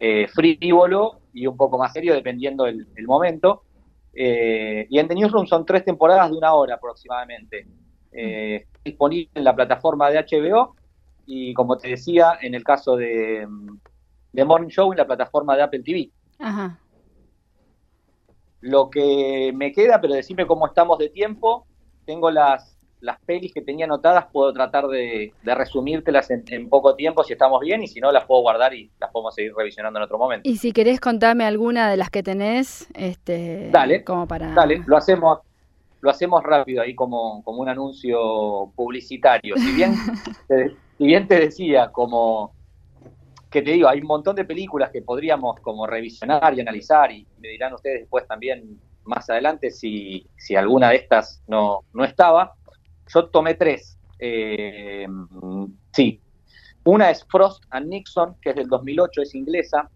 eh, 0.06 0.28
frívolo 0.28 1.22
y 1.32 1.48
un 1.48 1.56
poco 1.56 1.78
más 1.78 1.94
serio, 1.94 2.14
dependiendo 2.14 2.66
el, 2.66 2.86
momento. 3.06 3.64
Eh, 4.14 4.86
y 4.90 5.00
en 5.00 5.08
The 5.08 5.16
Newsroom 5.16 5.48
son 5.48 5.66
tres 5.66 5.86
temporadas 5.86 6.30
de 6.30 6.38
una 6.38 6.54
hora 6.54 6.76
aproximadamente. 6.76 7.66
Eh, 8.12 8.68
disponible 8.84 9.30
en 9.34 9.46
la 9.46 9.56
plataforma 9.56 10.10
de 10.10 10.20
HBO 10.20 10.76
y, 11.26 11.54
como 11.54 11.78
te 11.78 11.88
decía, 11.88 12.38
en 12.42 12.54
el 12.54 12.66
caso 12.66 12.98
de 12.98 13.48
The 14.34 14.44
Morning 14.44 14.68
Show, 14.68 14.92
en 14.92 14.98
la 14.98 15.08
plataforma 15.08 15.56
de 15.56 15.64
Apple 15.64 15.84
TV. 15.84 16.12
Ajá. 16.38 16.78
Lo 18.60 18.90
que 18.90 19.54
me 19.56 19.72
queda, 19.72 20.02
pero 20.02 20.16
decime 20.16 20.46
cómo 20.46 20.68
estamos 20.68 20.98
de 21.00 21.08
tiempo, 21.08 21.66
tengo 22.06 22.30
las, 22.30 22.73
las 23.04 23.20
pelis 23.20 23.54
que 23.54 23.62
tenía 23.62 23.86
anotadas, 23.86 24.28
puedo 24.32 24.54
tratar 24.54 24.88
de, 24.88 25.34
resumírtelas 25.44 26.32
en, 26.32 26.70
poco 26.70 26.96
tiempo 26.96 27.24
si 27.24 27.34
estamos 27.34 27.60
bien 27.60 27.84
y 27.84 27.88
si 27.88 28.00
no 28.00 28.12
las 28.12 28.26
puedo 28.26 28.42
guardar 28.42 28.74
y 28.74 28.90
las 29.00 29.12
podemos 29.12 29.36
seguir 29.36 29.54
revisionando 29.56 30.00
en 30.00 30.04
otro 30.04 30.18
momento. 30.18 30.50
Y 30.50 30.56
si 30.56 30.72
querés 30.72 31.02
contarme 31.02 31.44
alguna 31.44 31.90
de 31.90 31.98
las 31.98 32.10
que 32.10 32.24
tenés, 32.24 32.88
este, 32.94 33.70
dale, 33.72 34.06
como 34.06 34.26
para... 34.26 34.54
Dale, 34.54 34.84
lo 34.88 34.96
hacemos, 34.96 35.40
lo 36.00 36.10
hacemos 36.10 36.42
rápido 36.44 36.82
ahí 36.82 36.96
como, 36.96 37.44
como 37.44 37.62
un 37.62 37.68
anuncio 37.68 38.72
publicitario. 38.74 39.58
Si 39.58 39.72
bien, 39.74 39.96
si 40.98 41.06
bien 41.06 41.28
te 41.28 41.40
decía 41.40 41.92
como 41.92 42.54
que 43.52 43.62
te 43.62 43.72
digo, 43.72 43.90
hay 43.90 44.00
un 44.00 44.08
montón 44.08 44.36
de 44.36 44.46
películas 44.46 44.92
que 44.92 45.02
podríamos 45.02 45.60
como 45.60 45.86
revisionar 45.86 46.54
y 46.56 46.62
analizar 46.62 47.12
y 47.12 47.28
me 47.40 47.50
dirán 47.50 47.74
ustedes 47.74 48.00
después 48.00 48.26
también 48.26 48.80
más 49.04 49.30
adelante 49.30 49.70
si, 49.70 50.26
si 50.38 50.56
alguna 50.56 50.90
de 50.90 50.96
estas 50.96 51.44
no, 51.48 51.82
no 51.94 52.04
estaba. 52.06 52.54
Yo 53.08 53.26
tomé 53.30 53.56
tres. 53.56 53.98
Eh, 54.20 55.08
sí. 55.92 56.22
Una 56.86 57.10
es 57.10 57.26
Frost 57.30 57.64
and 57.70 57.88
Nixon, 57.88 58.36
que 58.42 58.50
es 58.50 58.56
del 58.56 58.68
2008, 58.68 59.22
es 59.22 59.36
inglesa. 59.36 59.90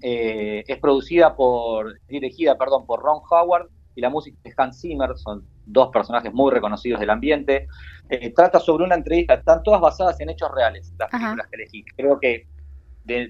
Eh, 0.00 0.64
es 0.66 0.78
producida 0.78 1.36
por, 1.36 2.00
dirigida, 2.08 2.56
perdón, 2.58 2.86
por 2.86 3.02
Ron 3.02 3.20
Howard 3.30 3.68
y 3.94 4.00
la 4.00 4.10
música 4.10 4.36
de 4.42 4.52
Hans 4.56 4.80
Zimmer, 4.80 5.16
son 5.16 5.46
dos 5.66 5.90
personajes 5.90 6.32
muy 6.32 6.50
reconocidos 6.50 6.98
del 7.00 7.10
ambiente. 7.10 7.68
Eh, 8.08 8.32
trata 8.34 8.58
sobre 8.58 8.84
una 8.84 8.96
entrevista, 8.96 9.34
están 9.34 9.62
todas 9.62 9.80
basadas 9.80 10.18
en 10.20 10.30
hechos 10.30 10.50
reales, 10.52 10.92
las 10.98 11.10
películas 11.10 11.46
que 11.48 11.56
elegí. 11.56 11.84
Creo 11.96 12.18
que 12.18 12.46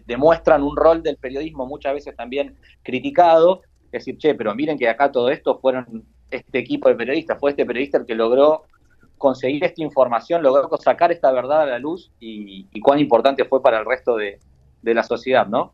demuestran 0.06 0.62
un 0.62 0.76
rol 0.76 1.02
del 1.02 1.16
periodismo 1.16 1.66
muchas 1.66 1.94
veces 1.94 2.14
también 2.14 2.56
criticado, 2.82 3.62
es 3.86 4.04
decir, 4.04 4.18
che, 4.18 4.34
pero 4.34 4.54
miren 4.54 4.78
que 4.78 4.88
acá 4.88 5.10
todo 5.10 5.30
esto 5.30 5.58
fueron 5.58 6.04
este 6.30 6.58
equipo 6.58 6.88
de 6.88 6.94
periodistas, 6.94 7.38
fue 7.38 7.50
este 7.50 7.66
periodista 7.66 7.98
el 7.98 8.06
que 8.06 8.14
logró 8.14 8.64
conseguir 9.22 9.64
esta 9.64 9.80
información, 9.80 10.42
logró 10.42 10.68
sacar 10.78 11.12
esta 11.12 11.30
verdad 11.30 11.62
a 11.62 11.66
la 11.66 11.78
luz 11.78 12.10
y, 12.18 12.66
cuán 12.80 12.98
importante 12.98 13.44
fue 13.44 13.62
para 13.62 13.78
el 13.78 13.86
resto 13.86 14.16
de, 14.16 14.40
la 14.82 15.04
sociedad, 15.04 15.46
¿no? 15.46 15.72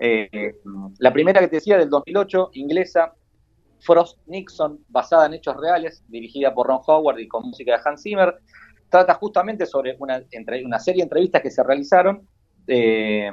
Eh, 0.00 0.56
la 0.98 1.12
primera 1.12 1.40
que 1.40 1.46
te 1.46 1.56
decía, 1.56 1.78
del 1.78 1.88
2008, 1.88 2.50
inglesa, 2.54 3.12
Frost 3.78 4.18
Nixon, 4.26 4.80
basada 4.88 5.26
en 5.26 5.34
hechos 5.34 5.56
reales, 5.56 6.02
dirigida 6.08 6.52
por 6.52 6.66
Ron 6.66 6.80
Howard 6.84 7.20
y 7.20 7.28
con 7.28 7.44
música 7.46 7.76
de 7.76 7.82
Hans 7.84 8.02
Zimmer, 8.02 8.34
trata 8.88 9.14
justamente 9.14 9.64
sobre 9.64 9.94
una, 10.00 10.20
entre, 10.32 10.64
una 10.64 10.80
serie 10.80 11.02
de 11.02 11.04
entrevistas 11.04 11.40
que 11.40 11.52
se 11.52 11.62
realizaron 11.62 12.26
eh, 12.66 13.30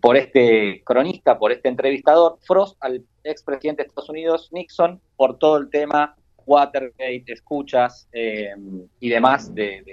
por 0.00 0.16
este 0.16 0.80
cronista, 0.84 1.40
por 1.40 1.50
este 1.50 1.68
entrevistador, 1.68 2.38
Frost, 2.46 2.76
al 2.78 3.04
expresidente 3.24 3.82
de 3.82 3.88
Estados 3.88 4.10
Unidos, 4.10 4.48
Nixon, 4.52 5.00
por 5.16 5.38
todo 5.38 5.56
el 5.56 5.70
tema 5.70 6.14
Watergate, 6.48 7.24
escuchas 7.26 8.08
eh, 8.12 8.54
y 9.00 9.08
demás 9.10 9.54
de, 9.54 9.84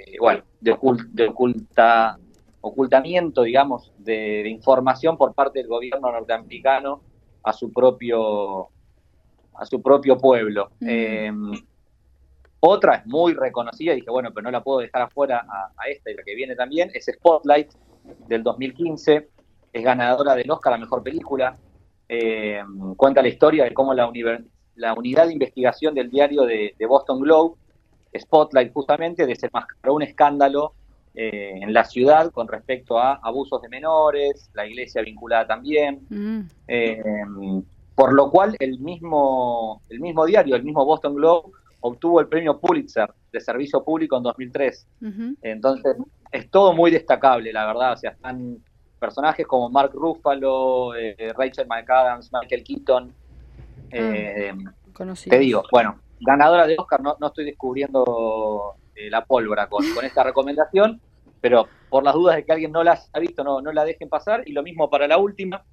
de, 0.62 0.72
oculta, 0.72 2.18
ocultamiento, 2.62 3.44
digamos, 3.44 3.94
de, 3.98 4.48
información 4.48 5.18
por 5.18 5.34
parte 5.34 5.60
del 5.60 5.68
gobierno 5.68 6.12
norteamericano 6.12 7.02
a 7.44 7.52
su 7.54 7.72
propio 7.72 8.70
a 9.58 9.66
su 9.66 9.82
propio 9.82 10.18
pueblo. 10.18 10.70
Eh, 10.82 11.32
otra 12.60 12.96
es 12.96 13.06
muy 13.06 13.34
reconocida, 13.34 13.94
dije, 13.94 14.10
bueno, 14.10 14.32
pero 14.34 14.46
no 14.46 14.52
la 14.52 14.64
puedo 14.64 14.80
dejar 14.80 15.04
afuera 15.04 15.46
a, 15.48 15.72
a 15.78 15.90
esta 15.90 16.10
y 16.12 16.16
la 16.16 16.24
que 16.24 16.36
viene 16.36 16.56
también, 16.56 16.90
es 16.94 17.06
Spotlight, 17.06 17.72
del 18.28 18.44
2015, 18.44 19.30
es 19.72 19.84
ganadora 19.84 20.36
del 20.36 20.50
Oscar 20.50 20.74
a 20.74 20.78
Mejor 20.78 21.04
Película, 21.04 21.58
eh, 22.08 22.62
cuenta 22.98 23.22
la 23.22 23.28
historia 23.28 23.64
de 23.64 23.74
cómo 23.74 23.94
la, 23.94 24.08
la 24.76 24.94
unidad 24.94 25.28
de 25.28 25.34
investigación 25.34 25.94
del 25.94 26.10
diario 26.10 26.44
de, 26.44 26.74
Boston 26.88 27.20
Globe, 27.22 27.56
Spotlight 28.18 28.74
justamente, 28.74 29.26
desenmascaró 29.26 29.96
un 29.96 30.04
escándalo 30.04 30.74
eh, 31.14 31.60
en 31.62 31.74
la 31.74 31.84
ciudad 31.86 32.32
con 32.32 32.48
respecto 32.48 32.98
a 32.98 33.16
abusos 33.16 33.62
de 33.62 33.70
menores, 33.70 34.50
la 34.54 34.66
iglesia 34.66 35.02
vinculada 35.02 35.48
también, 35.48 36.06
mm. 36.10 36.42
eh, 36.68 37.04
por 37.96 38.14
lo 38.14 38.30
cual 38.30 38.56
el 38.60 38.80
mismo, 38.80 39.82
el 39.90 40.00
mismo 40.00 40.26
diario, 40.26 40.56
el 40.56 40.64
mismo 40.64 40.86
Boston 40.86 41.16
Globe, 41.16 41.52
obtuvo 41.82 42.20
el 42.20 42.28
premio 42.28 42.60
Pulitzer 42.60 43.12
de 43.32 43.40
Servicio 43.40 43.84
Público 43.84 44.18
en 44.18 44.24
2003. 44.24 44.88
Entonces, 45.42 45.96
es 46.32 46.50
todo 46.50 46.74
muy 46.74 46.92
destacable, 46.92 47.54
la 47.54 47.66
verdad. 47.66 47.94
O 47.94 47.98
sea, 47.98 48.12
están 48.12 48.58
personajes 49.00 49.46
como 49.46 49.70
Mark 49.70 49.92
Ruffalo, 49.94 50.96
eh, 50.96 51.32
Rachel 51.38 51.68
McAdams, 51.68 52.32
Michael 52.34 52.64
Keaton. 52.64 53.14
Ah, 53.92 53.98
eh, 53.98 54.54
te 55.30 55.40
digo, 55.40 55.64
bueno, 55.72 56.00
ganadora 56.20 56.68
de 56.68 56.76
Oscar, 56.78 57.02
no, 57.02 57.16
no 57.20 57.28
estoy 57.28 57.46
descubriendo 57.46 58.76
eh, 58.96 59.10
la 59.10 59.26
pólvora 59.26 59.68
con, 59.68 59.84
esta 60.04 60.24
recomendación, 60.24 61.02
pero 61.42 61.68
por 61.90 62.04
las 62.04 62.14
dudas 62.14 62.36
de 62.36 62.46
que 62.46 62.52
alguien 62.52 62.72
no 62.72 62.84
la 62.84 63.00
ha 63.14 63.20
visto, 63.20 63.44
no, 63.44 63.62
no 63.62 63.72
la 63.72 63.86
dejen 63.86 64.10
pasar. 64.10 64.44
Y 64.46 64.54
lo 64.54 64.64
mismo 64.64 64.90
para 64.90 65.08
la 65.08 65.18
última. 65.18 65.64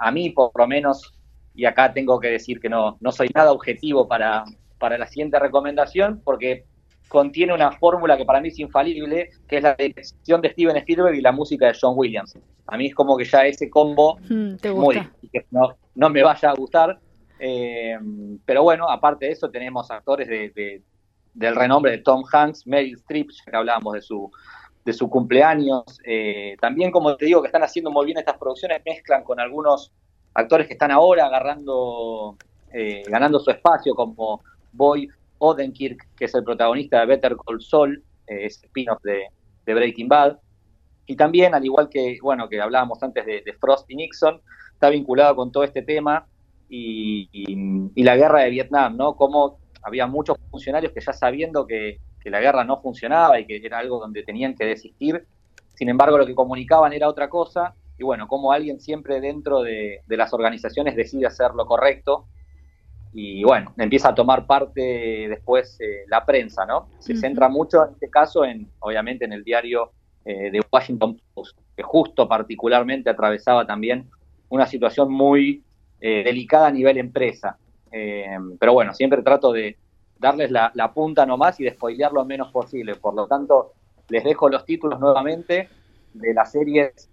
a 0.00 0.10
mí, 0.10 0.30
por 0.30 0.52
lo 0.54 0.66
menos, 0.66 1.14
y 1.54 1.64
acá 1.64 1.92
tengo 1.92 2.20
que 2.20 2.28
decir 2.28 2.60
que 2.60 2.68
no, 2.68 2.96
no 3.00 3.10
soy 3.10 3.28
nada 3.34 3.52
objetivo 3.52 4.06
para, 4.06 4.44
para 4.78 4.96
la 4.96 5.06
siguiente 5.06 5.38
recomendación, 5.38 6.20
porque 6.24 6.64
contiene 7.08 7.54
una 7.54 7.72
fórmula 7.72 8.16
que 8.16 8.24
para 8.24 8.40
mí 8.40 8.48
es 8.48 8.58
infalible, 8.58 9.30
que 9.48 9.56
es 9.56 9.62
la 9.62 9.74
dirección 9.74 10.40
de 10.40 10.50
Steven 10.50 10.76
Spielberg 10.76 11.16
y 11.16 11.20
la 11.20 11.32
música 11.32 11.66
de 11.66 11.76
John 11.80 11.94
Williams. 11.96 12.38
A 12.66 12.76
mí 12.76 12.86
es 12.86 12.94
como 12.94 13.16
que 13.16 13.24
ya 13.24 13.46
ese 13.46 13.70
combo 13.70 14.18
mm, 14.28 14.56
muy 14.76 14.96
que 15.32 15.46
no, 15.50 15.76
no 15.94 16.10
me 16.10 16.22
vaya 16.22 16.50
a 16.50 16.54
gustar. 16.54 16.98
Eh, 17.38 17.98
pero 18.44 18.62
bueno, 18.62 18.88
aparte 18.88 19.26
de 19.26 19.32
eso 19.32 19.50
tenemos 19.50 19.90
actores 19.90 20.28
de, 20.28 20.82
del 21.34 21.56
renombre 21.56 21.92
de 21.92 21.98
Tom 21.98 22.24
Hanks, 22.30 22.66
Meryl 22.66 22.96
Streep, 22.96 23.30
ya 23.30 23.50
que 23.50 23.56
hablábamos 23.56 23.94
de 23.94 24.02
su 24.02 24.30
de 24.88 24.94
su 24.94 25.10
cumpleaños. 25.10 26.00
Eh, 26.02 26.56
también, 26.62 26.90
como 26.90 27.14
te 27.14 27.26
digo, 27.26 27.42
que 27.42 27.48
están 27.48 27.62
haciendo 27.62 27.90
muy 27.90 28.06
bien 28.06 28.16
estas 28.16 28.38
producciones, 28.38 28.80
mezclan 28.86 29.22
con 29.22 29.38
algunos 29.38 29.92
actores 30.32 30.66
que 30.66 30.72
están 30.72 30.90
ahora 30.90 31.26
agarrando, 31.26 32.38
eh, 32.72 33.02
ganando 33.06 33.38
su 33.38 33.50
espacio, 33.50 33.94
como 33.94 34.42
Boy 34.72 35.06
Odenkirk, 35.40 36.08
que 36.16 36.24
es 36.24 36.34
el 36.34 36.42
protagonista 36.42 37.00
de 37.00 37.06
Better 37.06 37.36
Call 37.36 37.60
Saul, 37.60 38.02
ese 38.26 38.64
spin-off 38.64 39.02
de, 39.02 39.26
Breaking 39.66 40.08
Bad. 40.08 40.38
Y 41.04 41.16
también, 41.16 41.54
al 41.54 41.66
igual 41.66 41.90
que, 41.90 42.16
bueno, 42.22 42.48
que 42.48 42.58
hablábamos 42.58 43.02
antes 43.02 43.26
de, 43.26 43.56
Frost 43.60 43.90
y 43.90 43.96
Nixon, 43.96 44.40
está 44.72 44.88
vinculado 44.88 45.36
con 45.36 45.52
todo 45.52 45.64
este 45.64 45.82
tema 45.82 46.26
y, 46.68 48.02
la 48.02 48.16
guerra 48.16 48.40
de 48.40 48.50
Vietnam, 48.50 48.96
¿no? 48.96 49.16
Como 49.16 49.58
había 49.82 50.06
muchos 50.06 50.36
funcionarios 50.50 50.92
que 50.92 51.00
ya 51.00 51.12
sabiendo 51.12 51.66
que, 51.66 52.00
la 52.24 52.40
guerra 52.40 52.62
no 52.62 52.82
funcionaba 52.82 53.40
y 53.40 53.46
que 53.46 53.56
era 53.56 53.78
algo 53.78 53.98
donde 53.98 54.22
tenían 54.22 54.54
que 54.54 54.66
desistir, 54.66 55.24
sin 55.72 55.88
embargo 55.88 56.18
lo 56.18 56.26
que 56.26 56.34
comunicaban 56.34 56.92
era 56.92 57.08
otra 57.08 57.30
cosa, 57.30 57.74
y 57.96 58.04
bueno, 58.04 58.28
como 58.28 58.52
alguien 58.52 58.80
siempre 58.80 59.18
dentro 59.22 59.62
de, 59.62 60.02
de 60.06 60.16
las 60.18 60.34
organizaciones 60.34 60.94
decide 60.94 61.24
hacer 61.24 61.52
lo 61.54 61.64
correcto 61.64 62.26
y 63.12 63.42
bueno, 63.42 63.72
empieza 63.78 64.10
a 64.10 64.14
tomar 64.14 64.46
parte 64.46 65.26
después 65.28 65.78
eh, 65.80 66.04
la 66.08 66.24
prensa, 66.24 66.66
¿no? 66.66 66.88
Se 66.98 67.16
centra 67.16 67.48
mucho 67.48 67.84
en 67.86 67.94
este 67.94 68.10
caso, 68.10 68.44
en 68.44 68.68
obviamente 68.80 69.24
en 69.24 69.32
el 69.32 69.44
diario 69.44 69.92
eh, 70.24 70.50
de 70.50 70.62
Washington 70.70 71.20
Post, 71.34 71.58
que 71.76 71.82
justo 71.82 72.28
particularmente 72.28 73.10
atravesaba 73.10 73.66
también 73.66 74.08
una 74.50 74.66
situación 74.66 75.10
muy 75.10 75.64
eh, 76.00 76.22
delicada 76.24 76.68
a 76.68 76.70
nivel 76.70 76.98
empresa. 76.98 77.58
pero 77.90 78.72
bueno, 78.72 78.92
siempre 78.94 79.22
trato 79.22 79.52
de 79.52 79.76
darles 80.18 80.50
la, 80.50 80.70
la 80.74 80.92
punta 80.92 81.24
nomás 81.24 81.58
y 81.60 81.64
de 81.64 81.70
spoilear 81.70 82.12
lo 82.12 82.24
menos 82.24 82.50
posible. 82.52 82.94
Por 82.94 83.14
lo 83.14 83.26
tanto, 83.26 83.72
les 84.08 84.24
dejo 84.24 84.48
los 84.48 84.64
títulos 84.64 85.00
nuevamente 85.00 85.68
de 86.14 86.34
las 86.34 86.52
series, 86.52 87.08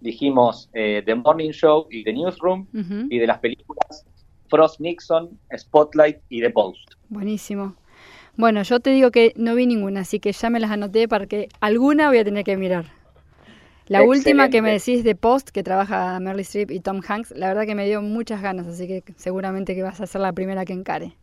dijimos, 0.00 0.68
The 0.72 1.14
Morning 1.14 1.50
Show 1.50 1.86
y 1.90 2.04
The 2.04 2.12
Newsroom, 2.12 2.66
y 3.10 3.18
de 3.18 3.26
las 3.26 3.38
películas 3.38 4.04
Frost 4.48 4.80
Nixon, 4.80 5.38
Spotlight 5.56 6.18
y 6.28 6.42
The 6.42 6.50
Post. 6.50 6.94
Buenísimo. 7.08 7.74
Bueno, 8.36 8.62
yo 8.62 8.80
te 8.80 8.90
digo 8.90 9.10
que 9.10 9.32
no 9.36 9.54
vi 9.54 9.66
ninguna, 9.66 10.00
así 10.00 10.20
que 10.20 10.32
ya 10.32 10.50
me 10.50 10.60
las 10.60 10.70
anoté 10.70 11.08
para 11.08 11.26
que 11.26 11.48
alguna 11.60 12.08
voy 12.08 12.18
a 12.18 12.24
tener 12.24 12.44
que 12.44 12.56
mirar. 12.56 12.86
La 13.86 14.02
última 14.02 14.48
que 14.48 14.62
me 14.62 14.72
decís 14.72 15.04
de 15.04 15.14
Post, 15.14 15.50
que 15.50 15.62
trabaja 15.62 16.18
Meryl 16.20 16.40
Streep 16.40 16.70
y 16.70 16.80
Tom 16.80 17.00
Hanks, 17.06 17.32
la 17.32 17.48
verdad 17.48 17.66
que 17.66 17.74
me 17.74 17.86
dio 17.86 18.00
muchas 18.00 18.40
ganas, 18.40 18.66
así 18.66 18.86
que 18.86 19.02
seguramente 19.16 19.74
que 19.74 19.82
vas 19.82 20.00
a 20.00 20.06
ser 20.06 20.20
la 20.20 20.32
primera 20.32 20.64
que 20.64 20.72
encare. 20.72 21.16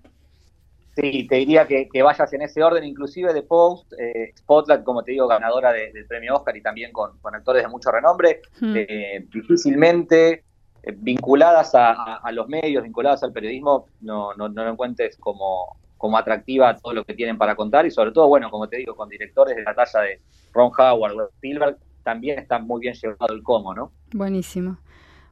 Sí, 0.96 1.28
te 1.28 1.38
diría 1.38 1.66
que, 1.66 1.88
vayas 2.04 2.34
en 2.34 2.42
ese 2.42 2.62
orden, 2.62 2.84
inclusive 2.84 3.34
de 3.34 3.42
Post, 3.42 3.94
eh, 3.98 4.34
Spotlight, 4.38 4.84
como 4.84 5.04
te 5.04 5.12
digo, 5.12 5.28
ganadora 5.28 5.72
del 5.72 6.06
premio 6.08 6.36
Oscar 6.36 6.58
y 6.58 6.62
también 6.62 6.92
con, 6.92 7.12
actores 7.34 7.64
de 7.64 7.70
mucho 7.70 7.92
renombre, 7.92 8.42
hmm. 8.60 8.74
eh, 8.76 9.26
difícilmente 9.32 10.44
eh, 10.84 10.94
vinculadas 10.98 11.72
a, 11.74 12.22
los 12.34 12.50
medios, 12.50 12.84
vinculadas 12.84 13.24
al 13.24 13.32
periodismo, 13.32 13.88
no, 14.02 14.34
no, 14.34 14.50
no 14.50 14.66
lo 14.66 14.72
encuentres 14.72 15.16
como, 15.18 15.78
como 15.98 16.18
atractiva 16.18 16.76
todo 16.76 16.94
lo 16.94 17.06
que 17.06 17.14
tienen 17.14 17.38
para 17.38 17.56
contar 17.56 17.86
y 17.86 17.92
sobre 17.92 18.12
todo, 18.12 18.28
bueno, 18.28 18.50
como 18.50 18.68
te 18.68 18.78
digo, 18.78 18.96
con 18.96 19.08
directores 19.08 19.56
de 19.56 19.64
la 19.64 19.76
talla 19.76 20.02
de 20.02 20.20
Ron 20.54 20.72
Howard, 20.78 21.30
Spielberg, 21.36 21.78
también 22.10 22.40
está 22.40 22.58
muy 22.58 22.82
bien 22.82 22.96
llevado 22.96 23.36
el 23.36 23.44
cómo, 23.44 23.76
¿no? 23.76 23.92
Buenísimo. 24.14 24.78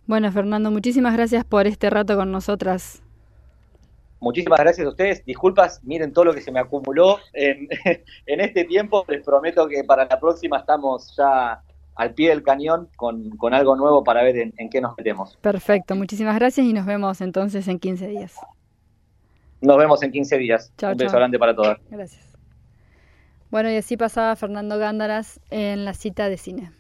Bueno, 0.06 0.32
Fernando, 0.32 0.70
muchísimas 0.70 1.16
gracias 1.16 1.44
por 1.44 1.66
este 1.66 1.90
rato 1.90 2.16
con 2.16 2.32
nosotras. 2.32 3.02
Muchísimas 4.20 4.60
gracias 4.60 4.86
a 4.86 4.90
ustedes. 4.92 5.26
Disculpas, 5.26 5.84
miren 5.84 6.14
todo 6.14 6.26
lo 6.26 6.34
que 6.36 6.42
se 6.42 6.52
me 6.52 6.60
acumuló 6.60 7.18
en, 7.34 7.68
en 8.28 8.42
este 8.42 8.64
tiempo. 8.66 9.04
Les 9.08 9.26
prometo 9.26 9.68
que 9.68 9.84
para 9.84 10.06
la 10.06 10.20
próxima 10.20 10.58
estamos 10.60 11.16
ya 11.18 11.64
al 11.96 12.14
pie 12.14 12.30
del 12.30 12.44
cañón 12.44 12.90
con, 12.96 13.54
algo 13.54 13.76
nuevo 13.76 14.04
para 14.04 14.22
ver 14.22 14.38
en, 14.38 14.70
qué 14.70 14.80
nos 14.80 14.96
metemos. 14.96 15.36
Perfecto, 15.42 15.96
muchísimas 15.96 16.36
gracias 16.36 16.66
y 16.66 16.74
nos 16.74 16.86
vemos 16.86 17.22
entonces 17.22 17.68
en 17.68 17.80
15 17.80 18.08
días. 18.08 18.36
Nos 19.62 19.78
vemos 19.78 20.04
en 20.04 20.12
15 20.12 20.38
días. 20.38 20.72
Un 20.84 20.96
beso 20.96 21.18
grande 21.18 21.40
para 21.40 21.56
todas. 21.56 21.80
Gracias. 21.90 22.27
Bueno, 23.50 23.72
y 23.72 23.78
así 23.78 23.96
pasaba 23.98 24.36
Fernando 24.36 24.78
Gándaras 24.78 25.40
en 25.50 25.86
la 25.86 25.94
cita 25.94 26.30
de 26.30 26.38
cine. 26.38 26.72